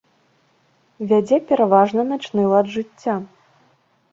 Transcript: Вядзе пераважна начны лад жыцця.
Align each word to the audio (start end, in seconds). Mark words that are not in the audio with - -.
Вядзе 1.11 1.35
пераважна 1.51 2.01
начны 2.13 2.41
лад 2.55 2.73
жыцця. 2.77 3.15